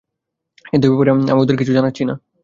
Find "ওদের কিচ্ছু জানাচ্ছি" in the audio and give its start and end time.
1.41-2.03